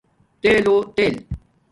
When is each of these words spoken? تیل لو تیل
تیل 0.41 0.57
لو 0.65 0.75
تیل 0.95 1.15